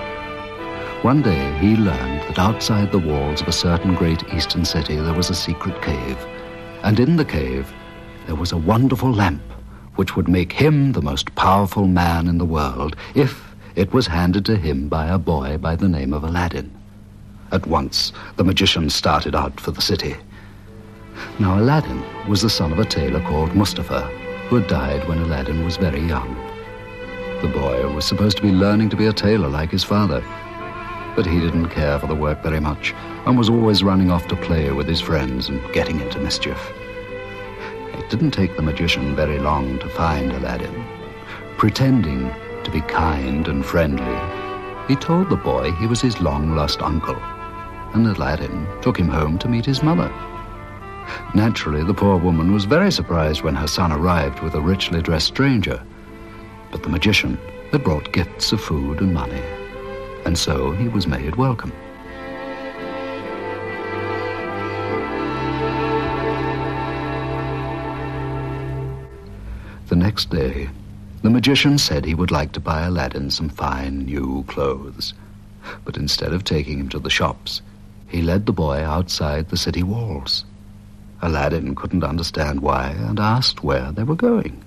One 1.03 1.23
day 1.23 1.57
he 1.61 1.77
learned 1.77 2.23
that 2.23 2.41
outside 2.41 2.91
the 2.91 2.99
walls 2.99 3.41
of 3.41 3.47
a 3.47 3.53
certain 3.53 3.95
great 3.95 4.21
eastern 4.35 4.65
city 4.65 4.97
there 4.97 5.15
was 5.15 5.31
a 5.31 5.35
secret 5.37 5.81
cave, 5.81 6.19
and 6.83 6.99
in 6.99 7.15
the 7.15 7.25
cave 7.25 7.73
there 8.27 8.35
was 8.35 8.51
a 8.51 8.57
wonderful 8.57 9.13
lamp 9.13 9.43
which 9.95 10.17
would 10.17 10.27
make 10.27 10.53
him 10.53 10.91
the 10.91 11.03
most 11.03 11.33
powerful 11.37 11.87
man 11.87 12.27
in 12.27 12.39
the 12.39 12.45
world 12.45 12.97
if 13.15 13.55
it 13.77 13.93
was 13.93 14.09
handed 14.09 14.45
to 14.47 14.57
him 14.57 14.89
by 14.89 15.07
a 15.07 15.17
boy 15.17 15.57
by 15.57 15.77
the 15.77 15.89
name 15.89 16.13
of 16.13 16.25
Aladdin. 16.25 16.69
At 17.53 17.69
once 17.69 18.13
the 18.35 18.43
magician 18.43 18.91
started 18.91 19.37
out 19.37 19.61
for 19.61 19.71
the 19.71 19.81
city. 19.81 20.17
Now 21.39 21.61
Aladdin 21.61 22.03
was 22.29 22.43
the 22.43 22.51
son 22.51 22.73
of 22.73 22.81
a 22.81 22.85
tailor 22.85 23.21
called 23.21 23.55
Mustafa, 23.55 24.01
who 24.49 24.57
had 24.57 24.67
died 24.67 25.07
when 25.07 25.19
Aladdin 25.19 25.65
was 25.65 25.77
very 25.77 26.01
young. 26.01 26.52
The 27.43 27.49
boy 27.49 27.93
was 27.93 28.05
supposed 28.05 28.37
to 28.37 28.43
be 28.43 28.53
learning 28.53 28.91
to 28.91 28.97
be 28.97 29.07
a 29.07 29.13
tailor 29.13 29.49
like 29.49 29.73
his 29.73 29.83
father. 29.83 30.23
But 31.17 31.27
he 31.27 31.41
didn't 31.41 31.71
care 31.71 31.99
for 31.99 32.07
the 32.07 32.15
work 32.15 32.41
very 32.41 32.61
much 32.61 32.95
and 33.27 33.37
was 33.37 33.49
always 33.49 33.83
running 33.83 34.13
off 34.13 34.29
to 34.29 34.37
play 34.37 34.71
with 34.71 34.87
his 34.87 35.01
friends 35.01 35.49
and 35.49 35.61
getting 35.73 36.01
into 36.01 36.21
mischief. 36.21 36.73
It 37.99 38.09
didn't 38.09 38.31
take 38.31 38.55
the 38.55 38.63
magician 38.63 39.17
very 39.17 39.41
long 39.41 39.81
to 39.81 39.89
find 39.89 40.31
Aladdin. 40.31 40.85
Pretending 41.57 42.31
to 42.63 42.71
be 42.71 42.81
kind 42.83 43.49
and 43.49 43.67
friendly, 43.67 44.21
he 44.87 44.95
told 44.95 45.29
the 45.29 45.35
boy 45.35 45.73
he 45.73 45.89
was 45.89 46.01
his 46.01 46.21
long-lost 46.21 46.81
uncle, 46.81 47.17
and 47.93 48.07
Aladdin 48.07 48.69
took 48.83 48.97
him 48.97 49.09
home 49.09 49.37
to 49.41 49.49
meet 49.49 49.67
his 49.67 49.83
mother. 49.83 50.13
Naturally, 51.35 51.83
the 51.83 51.93
poor 51.93 52.19
woman 52.19 52.53
was 52.53 52.67
very 52.67 52.93
surprised 52.93 53.43
when 53.43 53.57
her 53.57 53.67
son 53.67 53.91
arrived 53.91 54.41
with 54.45 54.55
a 54.55 54.61
richly 54.61 55.03
dressed 55.03 55.27
stranger 55.27 55.83
but 56.73 56.83
the 56.83 56.89
magician 56.89 57.39
had 57.71 57.85
brought 57.85 58.13
gifts 58.13 58.51
of 58.51 58.61
food 58.61 59.01
and 59.01 59.15
money, 59.15 59.43
and 60.25 60.37
so 60.37 60.73
he 60.73 60.89
was 60.89 61.07
made 61.07 61.37
welcome. 61.37 61.73
The 69.89 69.97
next 69.97 70.31
day, 70.31 70.71
the 71.21 71.31
magician 71.31 71.77
said 71.77 72.05
he 72.05 72.15
would 72.15 72.31
like 72.31 72.53
to 72.53 72.61
buy 72.61 72.83
Aladdin 72.83 73.31
some 73.31 73.51
fine 73.51 74.07
new 74.07 74.43
clothes. 74.49 75.13
But 75.85 75.97
instead 75.97 76.33
of 76.33 76.43
taking 76.43 76.81
him 76.81 76.89
to 76.89 76.99
the 76.99 77.11
shops, 77.11 77.61
he 78.09 78.23
led 78.23 78.47
the 78.47 78.53
boy 78.53 78.83
outside 78.83 79.49
the 79.49 79.57
city 79.57 79.83
walls. 79.83 80.45
Aladdin 81.21 81.75
couldn't 81.75 82.03
understand 82.03 82.61
why 82.61 82.89
and 82.89 83.21
asked 83.21 83.63
where 83.63 83.93
they 83.93 84.03
were 84.03 84.17
going 84.17 84.62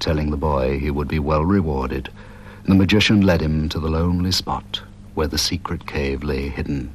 telling 0.00 0.30
the 0.30 0.36
boy 0.36 0.78
he 0.78 0.90
would 0.90 1.08
be 1.08 1.18
well 1.18 1.44
rewarded, 1.44 2.08
the 2.64 2.74
magician 2.74 3.20
led 3.20 3.40
him 3.40 3.68
to 3.68 3.78
the 3.78 3.88
lonely 3.88 4.32
spot 4.32 4.82
where 5.14 5.26
the 5.26 5.38
secret 5.38 5.86
cave 5.86 6.24
lay 6.24 6.48
hidden. 6.48 6.92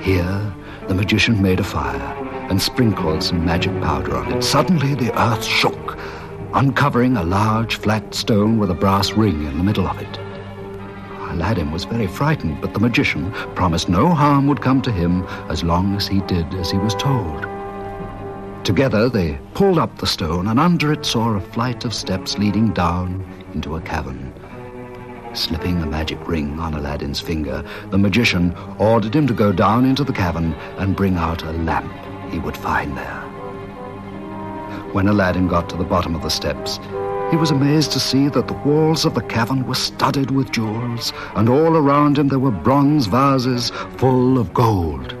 Here, 0.00 0.54
the 0.86 0.94
magician 0.94 1.42
made 1.42 1.60
a 1.60 1.64
fire 1.64 2.14
and 2.50 2.60
sprinkled 2.60 3.22
some 3.22 3.44
magic 3.44 3.72
powder 3.82 4.16
on 4.16 4.32
it. 4.32 4.42
Suddenly, 4.42 4.94
the 4.94 5.18
earth 5.20 5.44
shook, 5.44 5.98
uncovering 6.54 7.16
a 7.16 7.24
large 7.24 7.76
flat 7.76 8.14
stone 8.14 8.58
with 8.58 8.70
a 8.70 8.74
brass 8.74 9.12
ring 9.12 9.44
in 9.44 9.58
the 9.58 9.64
middle 9.64 9.86
of 9.86 10.00
it. 10.00 10.18
Aladdin 11.30 11.70
was 11.70 11.84
very 11.84 12.06
frightened, 12.06 12.60
but 12.60 12.72
the 12.72 12.80
magician 12.80 13.32
promised 13.54 13.88
no 13.88 14.08
harm 14.08 14.46
would 14.46 14.62
come 14.62 14.80
to 14.82 14.92
him 14.92 15.24
as 15.48 15.62
long 15.62 15.94
as 15.94 16.08
he 16.08 16.20
did 16.22 16.52
as 16.54 16.70
he 16.70 16.78
was 16.78 16.94
told. 16.94 17.57
Together 18.64 19.08
they 19.08 19.38
pulled 19.54 19.78
up 19.78 19.96
the 19.98 20.06
stone, 20.06 20.48
and 20.48 20.60
under 20.60 20.92
it 20.92 21.06
saw 21.06 21.30
a 21.30 21.40
flight 21.40 21.84
of 21.84 21.94
steps 21.94 22.38
leading 22.38 22.72
down 22.72 23.24
into 23.54 23.76
a 23.76 23.80
cavern. 23.80 24.32
Slipping 25.34 25.80
a 25.82 25.86
magic 25.86 26.26
ring 26.26 26.58
on 26.58 26.74
Aladdin's 26.74 27.20
finger, 27.20 27.64
the 27.90 27.98
magician 27.98 28.54
ordered 28.78 29.14
him 29.14 29.26
to 29.26 29.34
go 29.34 29.52
down 29.52 29.84
into 29.84 30.04
the 30.04 30.12
cavern 30.12 30.52
and 30.78 30.96
bring 30.96 31.16
out 31.16 31.42
a 31.42 31.52
lamp 31.52 31.92
he 32.32 32.38
would 32.38 32.56
find 32.56 32.96
there. 32.96 33.20
When 34.92 35.08
Aladdin 35.08 35.48
got 35.48 35.68
to 35.70 35.76
the 35.76 35.84
bottom 35.84 36.14
of 36.14 36.22
the 36.22 36.30
steps, 36.30 36.78
he 37.30 37.36
was 37.36 37.50
amazed 37.50 37.92
to 37.92 38.00
see 38.00 38.28
that 38.28 38.48
the 38.48 38.54
walls 38.54 39.04
of 39.04 39.14
the 39.14 39.22
cavern 39.22 39.66
were 39.66 39.74
studded 39.74 40.30
with 40.30 40.50
jewels, 40.50 41.12
and 41.34 41.48
all 41.48 41.76
around 41.76 42.18
him 42.18 42.28
there 42.28 42.38
were 42.38 42.50
bronze 42.50 43.06
vases 43.06 43.70
full 43.98 44.38
of 44.38 44.54
gold 44.54 45.12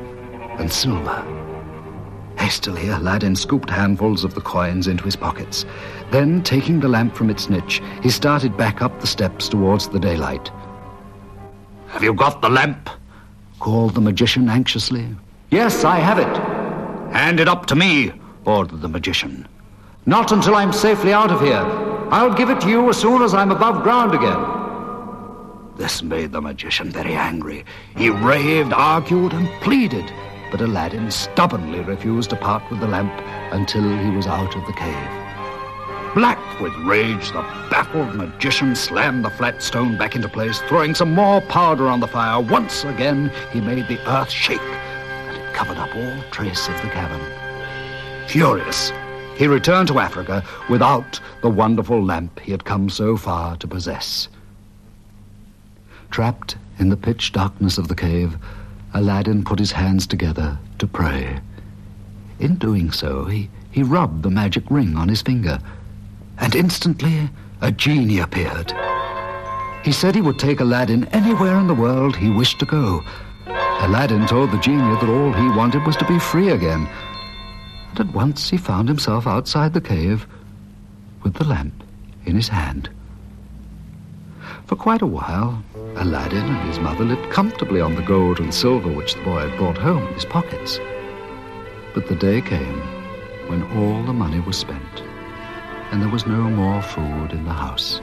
and 0.58 0.72
silver. 0.72 1.37
Hastily, 2.48 2.88
Aladdin 2.88 3.36
scooped 3.36 3.68
handfuls 3.68 4.24
of 4.24 4.32
the 4.32 4.40
coins 4.40 4.86
into 4.86 5.04
his 5.04 5.16
pockets. 5.16 5.66
Then, 6.10 6.42
taking 6.42 6.80
the 6.80 6.88
lamp 6.88 7.14
from 7.14 7.28
its 7.28 7.50
niche, 7.50 7.82
he 8.02 8.08
started 8.08 8.56
back 8.56 8.80
up 8.80 9.02
the 9.02 9.06
steps 9.06 9.50
towards 9.50 9.86
the 9.86 10.00
daylight. 10.00 10.50
Have 11.88 12.02
you 12.02 12.14
got 12.14 12.40
the 12.40 12.48
lamp? 12.48 12.88
called 13.60 13.92
the 13.94 14.00
magician 14.00 14.48
anxiously. 14.48 15.14
Yes, 15.50 15.84
I 15.84 15.96
have 15.96 16.18
it. 16.18 17.12
Hand 17.12 17.38
it 17.38 17.48
up 17.48 17.66
to 17.66 17.76
me, 17.76 18.12
ordered 18.46 18.80
the 18.80 18.88
magician. 18.88 19.46
Not 20.06 20.32
until 20.32 20.54
I'm 20.54 20.72
safely 20.72 21.12
out 21.12 21.30
of 21.30 21.42
here. 21.42 21.66
I'll 22.10 22.32
give 22.32 22.48
it 22.48 22.62
to 22.62 22.70
you 22.70 22.88
as 22.88 22.96
soon 22.96 23.20
as 23.20 23.34
I'm 23.34 23.50
above 23.50 23.82
ground 23.82 24.14
again. 24.14 25.76
This 25.76 26.02
made 26.02 26.32
the 26.32 26.40
magician 26.40 26.90
very 26.90 27.12
angry. 27.12 27.66
He 27.94 28.08
raved, 28.08 28.72
argued, 28.72 29.34
and 29.34 29.50
pleaded 29.60 30.10
but 30.50 30.60
Aladdin 30.60 31.10
stubbornly 31.10 31.80
refused 31.80 32.30
to 32.30 32.36
part 32.36 32.68
with 32.70 32.80
the 32.80 32.88
lamp 32.88 33.12
until 33.52 33.82
he 33.82 34.10
was 34.10 34.26
out 34.26 34.56
of 34.56 34.66
the 34.66 34.72
cave. 34.72 36.14
Black 36.14 36.38
with 36.60 36.74
rage, 36.78 37.28
the 37.32 37.42
baffled 37.70 38.14
magician 38.14 38.74
slammed 38.74 39.24
the 39.24 39.30
flat 39.30 39.62
stone 39.62 39.96
back 39.98 40.16
into 40.16 40.28
place, 40.28 40.60
throwing 40.62 40.94
some 40.94 41.14
more 41.14 41.40
powder 41.42 41.86
on 41.86 42.00
the 42.00 42.08
fire. 42.08 42.40
Once 42.40 42.84
again, 42.84 43.30
he 43.52 43.60
made 43.60 43.86
the 43.88 44.00
earth 44.10 44.30
shake, 44.30 44.60
and 44.60 45.36
it 45.36 45.54
covered 45.54 45.76
up 45.76 45.94
all 45.94 46.22
trace 46.30 46.66
of 46.66 46.74
the 46.80 46.88
cavern. 46.88 47.20
Furious, 48.28 48.90
he 49.36 49.46
returned 49.46 49.88
to 49.88 50.00
Africa 50.00 50.42
without 50.68 51.20
the 51.42 51.48
wonderful 51.48 52.02
lamp 52.02 52.40
he 52.40 52.50
had 52.50 52.64
come 52.64 52.88
so 52.88 53.16
far 53.16 53.56
to 53.58 53.68
possess. 53.68 54.28
Trapped 56.10 56.56
in 56.78 56.88
the 56.88 56.96
pitch 56.96 57.32
darkness 57.32 57.78
of 57.78 57.88
the 57.88 57.94
cave, 57.94 58.36
Aladdin 58.98 59.44
put 59.44 59.60
his 59.60 59.70
hands 59.70 60.08
together 60.08 60.58
to 60.78 60.86
pray. 60.88 61.38
In 62.40 62.56
doing 62.56 62.90
so, 62.90 63.26
he, 63.26 63.48
he 63.70 63.84
rubbed 63.84 64.24
the 64.24 64.30
magic 64.30 64.64
ring 64.70 64.96
on 64.96 65.08
his 65.08 65.22
finger, 65.22 65.60
and 66.38 66.56
instantly 66.56 67.30
a 67.60 67.70
genie 67.70 68.18
appeared. 68.18 68.72
He 69.84 69.92
said 69.92 70.16
he 70.16 70.20
would 70.20 70.36
take 70.36 70.58
Aladdin 70.58 71.04
anywhere 71.12 71.60
in 71.60 71.68
the 71.68 71.74
world 71.74 72.16
he 72.16 72.28
wished 72.28 72.58
to 72.58 72.66
go. 72.66 73.04
Aladdin 73.46 74.26
told 74.26 74.50
the 74.50 74.58
genie 74.58 74.82
that 74.82 75.08
all 75.08 75.32
he 75.32 75.56
wanted 75.56 75.86
was 75.86 75.96
to 75.98 76.04
be 76.04 76.18
free 76.18 76.48
again. 76.48 76.88
And 77.90 78.00
at 78.00 78.12
once 78.12 78.50
he 78.50 78.56
found 78.56 78.88
himself 78.88 79.28
outside 79.28 79.74
the 79.74 79.80
cave 79.80 80.26
with 81.22 81.34
the 81.34 81.44
lamp 81.44 81.84
in 82.26 82.34
his 82.34 82.48
hand. 82.48 82.90
For 84.66 84.74
quite 84.74 85.02
a 85.02 85.06
while, 85.06 85.62
Aladdin 86.00 86.44
and 86.44 86.68
his 86.68 86.78
mother 86.78 87.04
lived 87.04 87.28
comfortably 87.30 87.80
on 87.80 87.96
the 87.96 88.02
gold 88.02 88.38
and 88.38 88.54
silver 88.54 88.88
which 88.88 89.14
the 89.14 89.22
boy 89.22 89.48
had 89.48 89.58
brought 89.58 89.76
home 89.76 90.06
in 90.06 90.14
his 90.14 90.24
pockets. 90.24 90.78
But 91.92 92.06
the 92.06 92.14
day 92.14 92.40
came 92.40 92.80
when 93.48 93.64
all 93.76 94.04
the 94.04 94.12
money 94.12 94.38
was 94.38 94.56
spent, 94.56 95.02
and 95.90 96.00
there 96.00 96.08
was 96.08 96.26
no 96.26 96.42
more 96.50 96.82
food 96.82 97.32
in 97.32 97.44
the 97.44 97.52
house. 97.52 98.00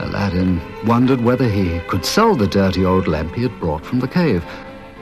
Aladdin 0.00 0.60
wondered 0.86 1.22
whether 1.22 1.48
he 1.48 1.80
could 1.88 2.04
sell 2.04 2.34
the 2.34 2.46
dirty 2.46 2.84
old 2.84 3.08
lamp 3.08 3.34
he 3.34 3.42
had 3.42 3.58
brought 3.58 3.86
from 3.86 4.00
the 4.00 4.08
cave, 4.08 4.44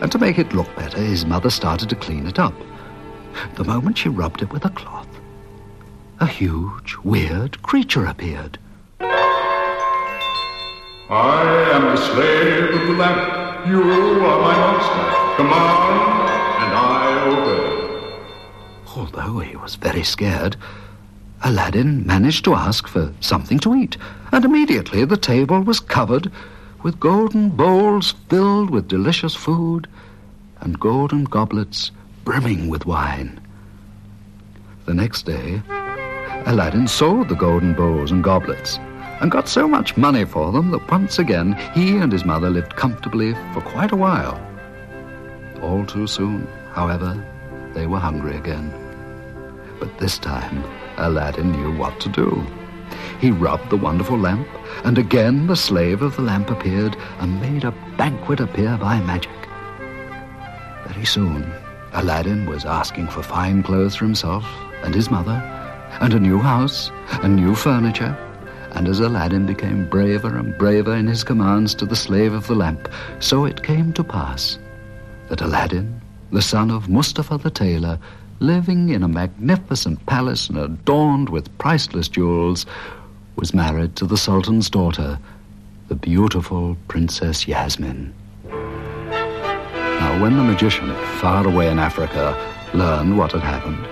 and 0.00 0.12
to 0.12 0.18
make 0.18 0.38
it 0.38 0.52
look 0.52 0.72
better, 0.76 1.00
his 1.00 1.26
mother 1.26 1.50
started 1.50 1.88
to 1.88 1.96
clean 1.96 2.26
it 2.26 2.38
up. 2.38 2.55
The 3.55 3.64
moment 3.64 3.98
she 3.98 4.09
rubbed 4.09 4.42
it 4.42 4.52
with 4.52 4.64
a 4.64 4.70
cloth, 4.70 5.09
a 6.20 6.26
huge, 6.26 6.96
weird 7.02 7.61
creature 7.62 8.05
appeared. 8.05 8.59
I 11.12 11.42
am 11.75 11.94
the 11.94 11.96
slave 11.98 12.72
of 12.72 12.87
the 12.87 12.94
lamp. 12.94 13.66
You 13.68 13.83
are 13.83 14.40
my 14.40 14.57
master. 14.57 15.37
Command, 15.37 16.31
and 16.62 16.72
I 16.75 17.05
obey. 17.29 18.22
Although 18.96 19.40
he 19.40 19.55
was 19.57 19.75
very 19.75 20.05
scared, 20.05 20.57
Aladdin 21.44 22.07
managed 22.07 22.46
to 22.46 22.55
ask 22.55 22.88
for 22.88 23.12
something 23.20 23.59
to 23.59 23.75
eat, 23.75 23.98
and 24.33 24.42
immediately 24.46 25.05
the 25.05 25.18
table 25.18 25.61
was 25.61 25.81
covered 25.81 26.33
with 26.83 26.98
golden 26.98 27.51
bowls 27.51 28.14
filled 28.31 28.70
with 28.70 28.88
delicious 28.88 29.35
food 29.35 29.88
and 30.62 30.81
golden 30.81 31.25
goblets 31.25 31.90
brimming 32.25 32.70
with 32.70 32.87
wine. 32.87 33.38
The 34.87 34.94
next 34.94 35.27
day, 35.27 35.61
Aladdin 36.46 36.88
sold 36.88 37.29
the 37.29 37.35
golden 37.35 37.75
bowls 37.75 38.11
and 38.11 38.25
goblets 38.25 38.79
and 39.20 39.31
got 39.31 39.48
so 39.48 39.68
much 39.68 39.96
money 39.96 40.25
for 40.25 40.53
them 40.53 40.70
that 40.70 40.90
once 40.90 41.18
again 41.18 41.53
he 41.75 41.96
and 41.96 42.12
his 42.12 42.25
mother 42.25 42.51
lived 42.51 42.77
comfortably 42.77 43.35
for 43.53 43.61
quite 43.61 43.92
a 43.92 43.96
while. 43.96 44.40
All 45.62 45.87
too 45.87 46.07
soon, 46.07 46.46
however, 46.72 47.22
they 47.75 47.87
were 47.87 47.98
hungry 47.98 48.37
again. 48.37 48.72
But 49.79 49.98
this 49.98 50.18
time, 50.18 50.64
Aladdin 50.96 51.53
knew 51.53 51.77
what 51.77 51.98
to 52.01 52.09
do. 52.09 52.44
He 53.20 53.31
rubbed 53.31 53.70
the 53.70 53.77
wonderful 53.77 54.18
lamp, 54.18 54.48
and 54.85 54.98
again 54.98 55.46
the 55.46 55.57
slave 55.57 56.03
of 56.03 56.16
the 56.16 56.22
lamp 56.22 56.51
appeared 56.51 56.96
and 57.20 57.40
made 57.40 57.64
a 57.64 57.75
banquet 57.96 58.40
appear 58.40 58.77
by 58.77 59.01
magic. 59.01 59.31
Very 60.87 61.05
soon, 61.05 61.53
Aladdin 61.92 62.46
was 62.46 62.64
asking 62.64 63.09
for 63.09 63.22
fine 63.22 63.62
clothes 63.62 63.94
for 63.94 64.05
himself 64.05 64.44
and 64.83 64.94
his 64.94 65.11
mother, 65.11 65.40
and 66.01 66.14
a 66.14 66.20
new 66.20 66.38
house, 66.38 66.90
and 67.22 67.37
new 67.37 67.55
furniture, 67.55 68.16
and 68.74 68.88
as 68.88 69.00
Aladdin 69.00 69.46
became 69.46 69.88
braver 69.88 70.37
and 70.37 70.56
braver 70.56 70.94
in 70.94 71.06
his 71.06 71.24
commands 71.24 71.74
to 71.74 71.87
the 71.87 71.96
slave 71.96 72.32
of 72.32 72.46
the 72.46 72.54
lamp, 72.54 72.88
so 73.20 73.44
it 73.44 73.62
came 73.62 73.92
to 73.92 74.04
pass 74.04 74.58
that 75.28 75.40
Aladdin, 75.40 76.00
the 76.30 76.42
son 76.42 76.70
of 76.70 76.88
Mustafa 76.88 77.38
the 77.38 77.50
tailor, 77.50 77.98
living 78.40 78.88
in 78.88 79.02
a 79.02 79.08
magnificent 79.08 80.04
palace 80.06 80.48
and 80.48 80.58
adorned 80.58 81.28
with 81.28 81.56
priceless 81.58 82.08
jewels, 82.08 82.66
was 83.37 83.54
married 83.54 83.94
to 83.96 84.06
the 84.06 84.16
Sultan's 84.16 84.68
daughter, 84.68 85.18
the 85.88 85.94
beautiful 85.94 86.76
Princess 86.88 87.46
Yasmin. 87.46 88.12
Now, 88.48 90.20
when 90.20 90.37
the 90.37 90.42
magician, 90.42 90.94
far 91.20 91.46
away 91.46 91.70
in 91.70 91.78
Africa, 91.78 92.37
learned 92.74 93.16
what 93.16 93.32
had 93.32 93.42
happened, 93.42 93.87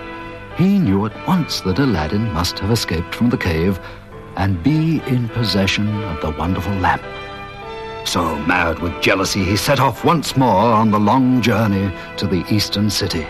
he 0.57 0.77
knew 0.79 1.05
at 1.05 1.27
once 1.27 1.61
that 1.61 1.79
Aladdin 1.79 2.31
must 2.33 2.59
have 2.59 2.71
escaped 2.71 3.15
from 3.15 3.29
the 3.29 3.37
cave 3.37 3.79
and 4.41 4.63
be 4.63 4.99
in 5.05 5.29
possession 5.29 5.87
of 6.05 6.19
the 6.19 6.31
wonderful 6.31 6.73
lamp. 6.77 7.03
So, 8.07 8.35
mad 8.47 8.79
with 8.79 8.99
jealousy, 8.99 9.43
he 9.43 9.55
set 9.55 9.79
off 9.79 10.03
once 10.03 10.35
more 10.35 10.73
on 10.73 10.89
the 10.89 10.97
long 10.97 11.43
journey 11.43 11.95
to 12.17 12.25
the 12.25 12.43
eastern 12.49 12.89
city. 12.89 13.27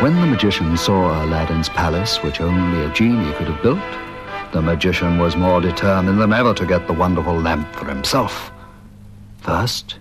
When 0.00 0.14
the 0.22 0.26
magician 0.26 0.74
saw 0.78 1.22
Aladdin's 1.22 1.68
palace, 1.68 2.22
which 2.22 2.40
only 2.40 2.82
a 2.82 2.90
genie 2.94 3.34
could 3.34 3.48
have 3.48 3.62
built, 3.62 4.06
the 4.56 4.62
magician 4.62 5.18
was 5.18 5.36
more 5.36 5.60
determined 5.60 6.18
than 6.18 6.32
ever 6.32 6.54
to 6.54 6.64
get 6.64 6.86
the 6.86 6.92
wonderful 6.94 7.38
lamp 7.38 7.70
for 7.74 7.84
himself. 7.84 8.50
First, 9.42 9.96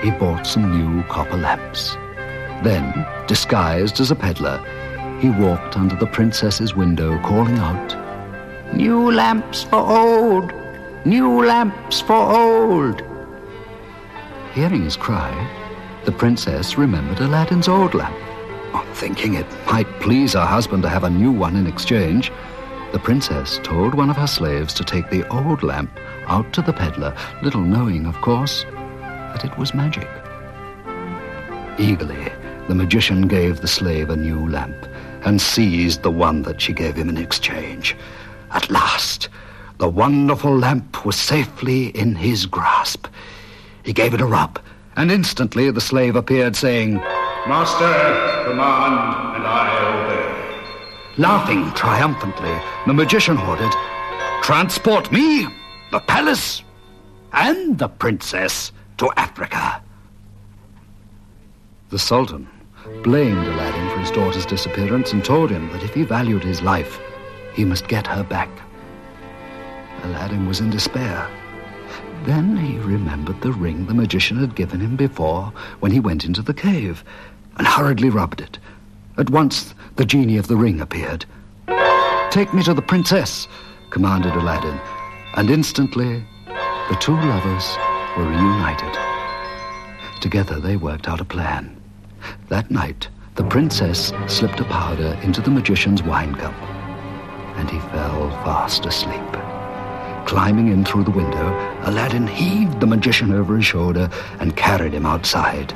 he 0.00 0.10
bought 0.10 0.46
some 0.46 0.70
new 0.70 1.02
copper 1.08 1.36
lamps. 1.36 1.92
Then, 2.64 3.06
disguised 3.26 4.00
as 4.00 4.10
a 4.10 4.14
peddler, 4.14 4.56
he 5.20 5.28
walked 5.28 5.76
under 5.76 5.94
the 5.94 6.06
princess's 6.06 6.74
window 6.74 7.18
calling 7.18 7.58
out, 7.58 8.74
New 8.74 9.12
lamps 9.12 9.62
for 9.62 9.80
old! 9.80 10.54
New 11.04 11.44
lamps 11.44 12.00
for 12.00 12.14
old! 12.14 13.02
Hearing 14.54 14.84
his 14.84 14.96
cry, 14.96 15.32
the 16.06 16.12
princess 16.12 16.78
remembered 16.78 17.20
Aladdin's 17.20 17.68
old 17.68 17.92
lamp. 17.92 18.16
Thinking 18.94 19.34
it 19.34 19.46
might 19.66 20.00
please 20.00 20.32
her 20.32 20.46
husband 20.46 20.82
to 20.84 20.88
have 20.88 21.04
a 21.04 21.10
new 21.10 21.30
one 21.30 21.56
in 21.56 21.66
exchange, 21.66 22.32
the 22.92 22.98
princess 22.98 23.58
told 23.62 23.94
one 23.94 24.10
of 24.10 24.16
her 24.16 24.26
slaves 24.26 24.74
to 24.74 24.84
take 24.84 25.08
the 25.08 25.26
old 25.28 25.62
lamp 25.62 25.90
out 26.26 26.52
to 26.52 26.60
the 26.60 26.74
peddler, 26.74 27.16
little 27.42 27.62
knowing, 27.62 28.04
of 28.04 28.20
course, 28.20 28.64
that 29.00 29.44
it 29.44 29.56
was 29.56 29.72
magic. 29.72 30.08
Eagerly, 31.78 32.30
the 32.68 32.74
magician 32.74 33.26
gave 33.28 33.60
the 33.60 33.66
slave 33.68 34.10
a 34.10 34.16
new 34.16 34.46
lamp 34.46 34.86
and 35.24 35.40
seized 35.40 36.02
the 36.02 36.10
one 36.10 36.42
that 36.42 36.60
she 36.60 36.74
gave 36.74 36.94
him 36.94 37.08
in 37.08 37.16
exchange. 37.16 37.96
At 38.50 38.70
last, 38.70 39.30
the 39.78 39.88
wonderful 39.88 40.56
lamp 40.56 41.06
was 41.06 41.16
safely 41.16 41.86
in 41.98 42.14
his 42.14 42.44
grasp. 42.44 43.06
He 43.84 43.94
gave 43.94 44.12
it 44.12 44.20
a 44.20 44.26
rub, 44.26 44.60
and 44.96 45.10
instantly 45.10 45.70
the 45.70 45.80
slave 45.80 46.14
appeared, 46.14 46.56
saying, 46.56 46.96
Master, 47.46 48.44
command, 48.44 49.36
and 49.36 49.46
I. 49.46 50.01
Laughing 51.18 51.70
triumphantly, 51.72 52.58
the 52.86 52.94
magician 52.94 53.36
ordered, 53.36 53.72
Transport 54.42 55.12
me, 55.12 55.46
the 55.90 56.00
palace, 56.00 56.62
and 57.34 57.78
the 57.78 57.88
princess 57.88 58.72
to 58.96 59.10
Africa. 59.18 59.82
The 61.90 61.98
Sultan 61.98 62.48
blamed 63.02 63.46
Aladdin 63.46 63.90
for 63.90 63.98
his 63.98 64.10
daughter's 64.10 64.46
disappearance 64.46 65.12
and 65.12 65.22
told 65.22 65.50
him 65.50 65.70
that 65.72 65.82
if 65.82 65.92
he 65.92 66.02
valued 66.02 66.42
his 66.42 66.62
life, 66.62 66.98
he 67.52 67.66
must 67.66 67.88
get 67.88 68.06
her 68.06 68.24
back. 68.24 68.48
Aladdin 70.04 70.46
was 70.46 70.60
in 70.60 70.70
despair. 70.70 71.28
Then 72.24 72.56
he 72.56 72.78
remembered 72.78 73.42
the 73.42 73.52
ring 73.52 73.84
the 73.84 73.94
magician 73.94 74.38
had 74.38 74.54
given 74.54 74.80
him 74.80 74.96
before 74.96 75.52
when 75.80 75.92
he 75.92 76.00
went 76.00 76.24
into 76.24 76.40
the 76.40 76.54
cave 76.54 77.04
and 77.58 77.66
hurriedly 77.66 78.08
rubbed 78.08 78.40
it. 78.40 78.58
At 79.18 79.28
once, 79.28 79.74
the 79.96 80.06
genie 80.06 80.38
of 80.38 80.48
the 80.48 80.56
ring 80.56 80.80
appeared. 80.80 81.26
Take 82.30 82.54
me 82.54 82.62
to 82.62 82.72
the 82.72 82.80
princess, 82.80 83.46
commanded 83.90 84.34
Aladdin, 84.34 84.80
and 85.34 85.50
instantly 85.50 86.24
the 86.46 86.96
two 86.98 87.14
lovers 87.14 87.76
were 88.16 88.24
reunited. 88.24 88.98
Together 90.22 90.58
they 90.58 90.76
worked 90.76 91.08
out 91.08 91.20
a 91.20 91.26
plan. 91.26 91.76
That 92.48 92.70
night, 92.70 93.08
the 93.34 93.44
princess 93.44 94.12
slipped 94.28 94.60
a 94.60 94.64
powder 94.64 95.18
into 95.22 95.42
the 95.42 95.50
magician's 95.50 96.02
wine 96.02 96.34
cup, 96.34 96.54
and 97.56 97.68
he 97.68 97.80
fell 97.80 98.30
fast 98.44 98.86
asleep. 98.86 99.20
Climbing 100.26 100.68
in 100.68 100.86
through 100.86 101.04
the 101.04 101.10
window, 101.10 101.50
Aladdin 101.82 102.26
heaved 102.26 102.80
the 102.80 102.86
magician 102.86 103.34
over 103.34 103.56
his 103.56 103.66
shoulder 103.66 104.08
and 104.40 104.56
carried 104.56 104.94
him 104.94 105.04
outside. 105.04 105.74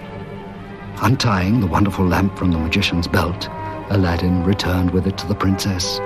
Untying 1.02 1.61
the 1.61 1.66
wonderful 1.66 2.06
lamp 2.06 2.38
from 2.38 2.50
the 2.50 2.59
magician's 2.59 3.06
belt, 3.06 3.48
Aladdin 3.90 4.42
returned 4.44 4.90
with 4.92 5.06
it 5.06 5.18
to 5.18 5.26
the 5.26 5.35
princess. 5.35 6.00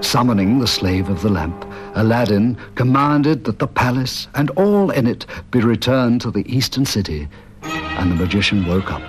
Summoning 0.00 0.60
the 0.60 0.68
slave 0.68 1.08
of 1.08 1.20
the 1.20 1.28
lamp, 1.28 1.66
Aladdin 1.96 2.56
commanded 2.76 3.44
that 3.44 3.58
the 3.58 3.66
palace 3.66 4.28
and 4.36 4.50
all 4.50 4.90
in 4.90 5.08
it 5.08 5.26
be 5.50 5.60
returned 5.60 6.20
to 6.20 6.30
the 6.30 6.46
eastern 6.48 6.86
city, 6.86 7.28
and 7.62 8.10
the 8.10 8.14
magician 8.14 8.66
woke 8.66 8.92
up 8.92 9.02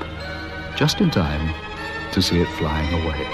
just 0.75 0.99
in 0.99 1.11
time 1.11 1.53
to 2.11 2.21
see 2.21 2.41
it 2.41 2.47
flying 2.49 2.91
away. 3.01 3.27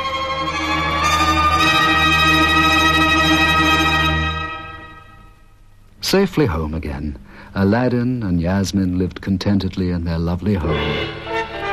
Safely 6.02 6.46
home 6.46 6.74
again, 6.74 7.18
Aladdin 7.56 8.24
and 8.24 8.42
Yasmin 8.42 8.98
lived 8.98 9.22
contentedly 9.22 9.90
in 9.90 10.04
their 10.04 10.20
lovely 10.20 10.56
home 10.56 11.21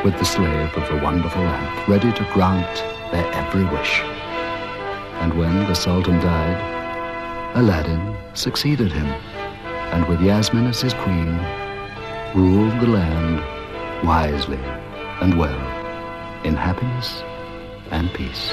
with 0.04 0.16
the 0.18 0.24
slave 0.24 0.72
of 0.74 0.88
the 0.88 1.02
wonderful 1.02 1.42
lamp, 1.42 1.88
ready 1.88 2.12
to 2.12 2.30
grant 2.32 2.76
their 3.10 3.30
every 3.34 3.64
wish. 3.64 4.00
And 5.20 5.36
when 5.36 5.56
the 5.66 5.74
Sultan 5.74 6.20
died, 6.20 7.56
Aladdin 7.56 8.16
succeeded 8.34 8.92
him, 8.92 9.06
and 9.92 10.06
with 10.08 10.20
Yasmin 10.20 10.66
as 10.66 10.80
his 10.80 10.94
queen, 10.94 11.36
ruled 12.34 12.78
the 12.80 12.86
land 12.86 13.42
wisely 14.06 14.60
and 15.20 15.36
well, 15.36 15.58
in 16.44 16.54
happiness 16.54 17.22
and 17.90 18.12
peace. 18.14 18.52